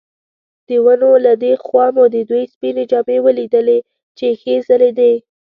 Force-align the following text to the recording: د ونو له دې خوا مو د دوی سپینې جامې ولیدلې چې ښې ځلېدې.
د 0.67 0.69
ونو 0.85 1.11
له 1.25 1.33
دې 1.43 1.53
خوا 1.63 1.85
مو 1.95 2.05
د 2.15 2.17
دوی 2.29 2.43
سپینې 2.53 2.83
جامې 2.91 3.17
ولیدلې 3.25 3.79
چې 4.17 4.27
ښې 4.39 4.55
ځلېدې. 4.67 5.13